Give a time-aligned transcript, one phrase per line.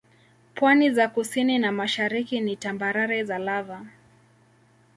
[0.55, 3.85] Pwani za kusini na mashariki ni tambarare za lava.